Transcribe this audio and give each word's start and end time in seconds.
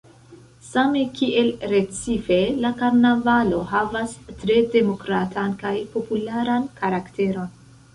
Same 0.69 1.01
kiel 1.19 1.51
Recife 1.73 2.39
la 2.65 2.73
karnavalo 2.81 3.63
havas 3.75 4.19
tre 4.43 4.59
demokratan 4.75 5.59
kaj 5.65 5.79
popularan 5.97 6.71
karakteron. 6.83 7.59